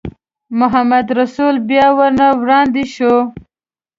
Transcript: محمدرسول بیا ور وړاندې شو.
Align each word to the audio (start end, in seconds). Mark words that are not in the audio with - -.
محمدرسول 0.59 1.55
بیا 1.69 1.87
ور 1.97 2.13
وړاندې 2.41 2.83
شو. 2.93 3.13